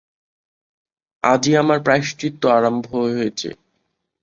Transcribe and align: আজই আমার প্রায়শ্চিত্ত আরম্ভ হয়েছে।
আজই 1.23 1.53
আমার 1.57 1.79
প্রায়শ্চিত্ত 1.85 2.41
আরম্ভ 2.57 2.85
হয়েছে। 3.09 3.49